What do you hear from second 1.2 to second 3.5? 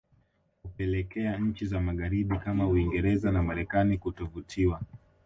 nchi za magharibi kama Uingereza na